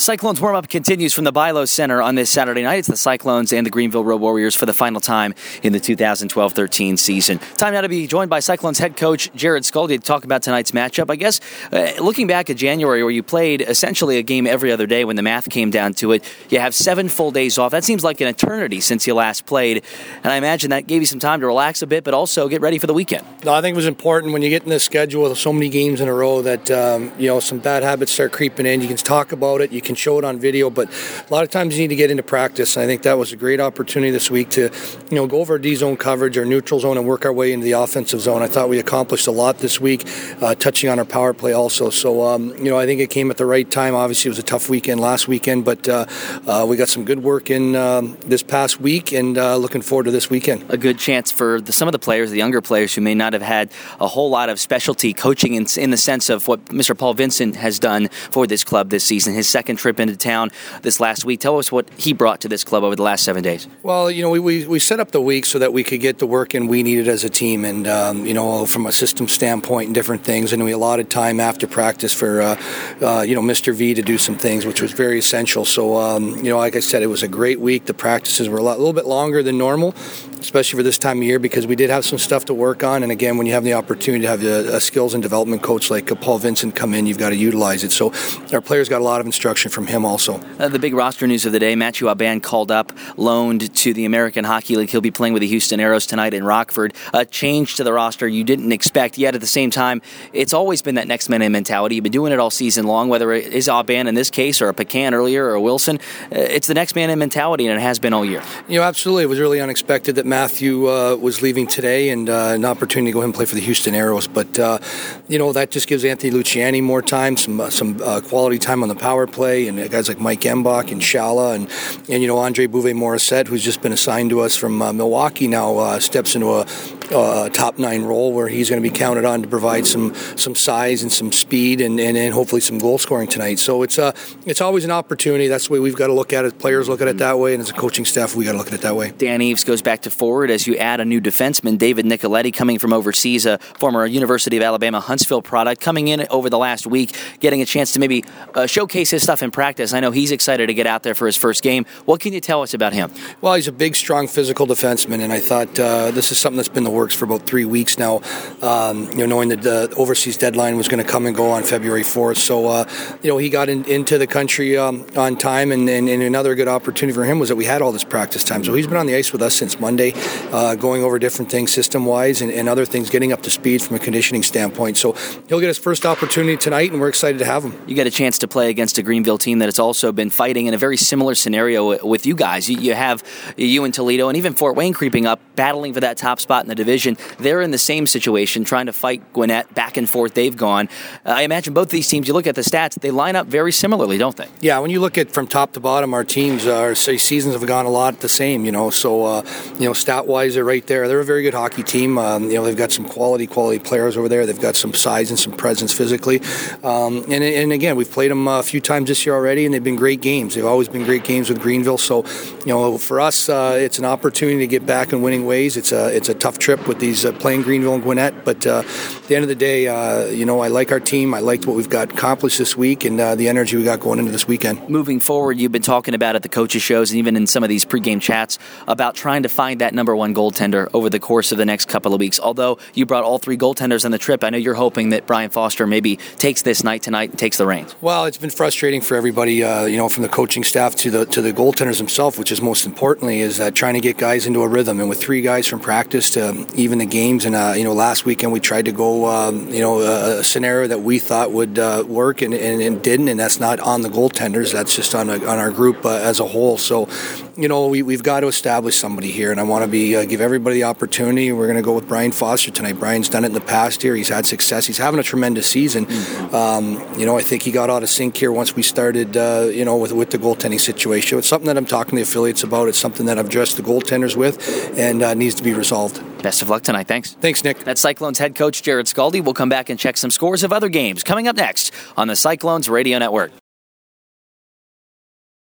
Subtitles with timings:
[0.00, 2.78] Cyclones warm up continues from the BI-LO Center on this Saturday night.
[2.78, 6.54] It's the Cyclones and the Greenville Road Warriors for the final time in the 2012
[6.54, 7.38] 13 season.
[7.58, 10.70] Time now to be joined by Cyclones head coach Jarrod Skalde to talk about tonight's
[10.70, 11.10] matchup.
[11.10, 11.38] I guess
[11.70, 15.16] uh, looking back at January, where you played essentially a game every other day when
[15.16, 17.70] the math came down to it, you have seven full days off.
[17.70, 19.84] That seems like an eternity since you last played.
[20.24, 22.62] And I imagine that gave you some time to relax a bit, but also get
[22.62, 23.26] ready for the weekend.
[23.44, 25.68] No, I think it was important when you get in this schedule with so many
[25.68, 28.80] games in a row that, um, you know, some bad habits start creeping in.
[28.80, 31.50] You can talk about it, you can show it on video, but a lot of
[31.50, 32.76] times you need to get into practice.
[32.76, 34.62] And I think that was a great opportunity this week to,
[35.10, 37.64] you know, go over D zone coverage or neutral zone and work our way into
[37.64, 38.42] the offensive zone.
[38.42, 40.06] I thought we accomplished a lot this week,
[40.40, 41.90] uh, touching on our power play also.
[41.90, 43.94] So, um, you know, I think it came at the right time.
[43.94, 46.06] Obviously, it was a tough weekend last weekend, but uh,
[46.46, 50.04] uh, we got some good work in um, this past week and uh, looking forward
[50.04, 50.64] to this weekend.
[50.68, 53.32] A good chance for the, some of the players, the younger players who may not
[53.32, 56.96] have had a whole lot of specialty coaching in, in the sense of what Mr.
[56.96, 59.34] Paul Vincent has done for this club this season.
[59.34, 60.50] His second trip into town
[60.82, 61.40] this last week.
[61.40, 63.66] Tell us what he brought to this club over the last seven days.
[63.82, 66.18] Well, you know, we, we, we set up the week so that we could get
[66.18, 69.26] the work in we needed as a team, and um, you know, from a system
[69.28, 70.52] standpoint and different things.
[70.52, 72.62] And we allotted time after practice for uh,
[73.00, 73.74] uh, you know Mr.
[73.74, 75.64] V to do some things, which was very essential.
[75.64, 77.86] So um, you know, like I said, it was a great week.
[77.86, 79.94] The practices were a, lot, a little bit longer than normal,
[80.40, 83.02] especially for this time of year because we did have some stuff to work on.
[83.02, 85.90] And again, when you have the opportunity to have a, a skills and development coach
[85.90, 87.92] like Paul Vincent come in, you've got to utilize it.
[87.92, 88.12] So
[88.52, 90.40] our players got a lot of instruction from him also.
[90.58, 94.04] Uh, the big roster news of the day: Matthew Aban called up, loaned to the
[94.04, 94.90] American Hockey League.
[94.90, 96.94] He'll be playing with the Houston Aeros tonight in Rockford.
[97.12, 100.02] A change to the roster you didn't expect, yet at the same time,
[100.32, 101.96] it's always been that next man in mentality.
[101.96, 104.68] You've been doing it all season long, whether it is Aban in this case or
[104.68, 105.98] a Pecan earlier or a Wilson.
[106.32, 108.42] Uh, it's the next man in mentality, and it has been all year.
[108.68, 109.24] You know, absolutely.
[109.24, 113.14] It was really unexpected that Matthew uh, was leaving today and uh, an opportunity to
[113.14, 114.32] go ahead and play for the Houston Aeros.
[114.32, 114.78] But uh,
[115.26, 118.84] you know, that just gives Anthony Luciani more time, some uh, some uh, quality time
[118.84, 121.68] on the power play, and guys like Mike Embach and Shala, and
[122.08, 125.98] and you know Andre Bouvet Morissette, who's just been assigned to us from Milwaukee, now
[125.98, 126.66] steps into a,
[127.10, 130.54] a, top nine role where he's going to be counted on to provide some some
[130.54, 133.58] size and some speed and, and, and hopefully some goal scoring tonight.
[133.58, 134.12] So it's uh,
[134.46, 135.48] it's always an opportunity.
[135.48, 136.58] That's the way we've got to look at it.
[136.58, 138.68] Players look at it that way, and as a coaching staff, we got to look
[138.68, 139.12] at it that way.
[139.16, 142.78] Dan Eaves goes back to forward as you add a new defenseman, David Nicoletti, coming
[142.78, 147.16] from overseas, a former University of Alabama Huntsville product, coming in over the last week,
[147.40, 148.24] getting a chance to maybe
[148.54, 149.92] uh, showcase his stuff in practice.
[149.92, 151.86] I know he's excited to get out there for his first game.
[152.04, 153.10] What can you tell us about him?
[153.40, 156.68] Well, he's a big, strong, physical defenseman, and I thought uh, this is something that's
[156.68, 158.20] been the works for about three weeks now.
[158.60, 161.62] Um, you know, knowing that the overseas deadline was going to come and go on
[161.62, 162.84] February 4th, so uh,
[163.22, 166.54] you know he got in, into the country um, on time, and, and, and, another
[166.54, 168.62] good opportunity for him was that we had all this practice time.
[168.62, 170.12] So he's been on the ice with us since Monday,
[170.52, 173.80] uh, going over different things system wise and, and, other things, getting up to speed
[173.80, 174.98] from a conditioning standpoint.
[174.98, 175.16] So
[175.48, 177.72] he'll get his first opportunity tonight, and we're excited to have him.
[177.86, 180.66] You get a chance to play against a Greenville team that has also been fighting
[180.66, 182.68] in a very similar scenario with you guys.
[182.68, 183.24] You, you have
[183.56, 186.68] you and Toledo, and even Fort Wayne creeping up, battling for that top spot in
[186.68, 186.89] the division.
[187.38, 190.34] They're in the same situation, trying to fight Gwinnett back and forth.
[190.34, 190.88] They've gone.
[191.24, 192.28] Uh, I imagine both these teams.
[192.28, 194.48] You look at the stats; they line up very similarly, don't they?
[194.60, 197.86] Yeah, when you look at from top to bottom, our teams, our seasons have gone
[197.86, 198.64] a lot the same.
[198.64, 199.42] You know, so uh,
[199.78, 201.08] you know, stat wise, they're right there.
[201.08, 202.18] They're a very good hockey team.
[202.18, 204.46] Um, you know, they've got some quality, quality players over there.
[204.46, 206.40] They've got some size and some presence physically.
[206.82, 209.82] Um, and, and again, we've played them a few times this year already, and they've
[209.82, 210.54] been great games.
[210.54, 211.98] They've always been great games with Greenville.
[211.98, 212.24] So,
[212.66, 215.76] you know, for us, uh, it's an opportunity to get back in winning ways.
[215.76, 218.84] It's a it's a tough trip with these uh, playing Greenville and Gwinnett, but uh,
[218.84, 221.34] at the end of the day, uh, you know, I like our team.
[221.34, 224.18] I liked what we've got accomplished this week and uh, the energy we got going
[224.18, 224.88] into this weekend.
[224.88, 227.68] Moving forward, you've been talking about at the coaches shows and even in some of
[227.68, 231.58] these pregame chats about trying to find that number one goaltender over the course of
[231.58, 232.38] the next couple of weeks.
[232.38, 235.50] Although you brought all three goaltenders on the trip, I know you're hoping that Brian
[235.50, 237.94] Foster maybe takes this night tonight and takes the reins.
[238.00, 241.26] Well, it's been frustrating for everybody, uh, you know, from the coaching staff to the
[241.26, 244.62] to the goaltenders themselves, which is most importantly is that trying to get guys into
[244.62, 245.00] a rhythm.
[245.00, 248.24] And with three guys from practice to even the games, and uh, you know, last
[248.24, 251.78] weekend we tried to go, um, you know, a, a, scenario that we thought would
[251.78, 254.72] uh, work and, and, and, didn't, and that's not on the goaltenders.
[254.72, 256.78] That's just on a, on our group uh, as a whole.
[256.78, 257.08] So,
[257.56, 260.24] you know, we, we've got to establish somebody here, and I want to be uh,
[260.24, 261.52] give everybody the opportunity.
[261.52, 262.98] We're going to go with Brian Foster tonight.
[262.98, 264.14] Brian's done it in the past here.
[264.14, 264.86] He's had success.
[264.86, 266.06] He's having a tremendous season.
[266.54, 269.68] Um, you know, I think he got out of sync here once we started, uh,
[269.72, 271.38] you know, with, with the goaltending situation.
[271.38, 272.88] It's something that I'm talking to the affiliates about.
[272.88, 276.22] It's something that I've addressed the goaltenders with and uh, needs to be resolved.
[276.42, 277.06] Best of luck tonight.
[277.06, 277.34] Thanks.
[277.34, 277.78] Thanks, Nick.
[277.84, 279.44] That's Cyclones head coach Jarrod Skalde.
[279.44, 282.36] We'll come back and check some scores of other games coming up next on the
[282.36, 283.52] Cyclones Radio Network.